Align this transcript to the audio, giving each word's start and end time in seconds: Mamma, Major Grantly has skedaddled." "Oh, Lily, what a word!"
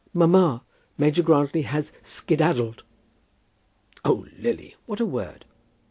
Mamma, 0.15 0.63
Major 0.97 1.21
Grantly 1.21 1.61
has 1.61 1.93
skedaddled." 2.01 2.81
"Oh, 4.03 4.25
Lily, 4.39 4.75
what 4.87 4.99
a 4.99 5.05
word!" 5.05 5.45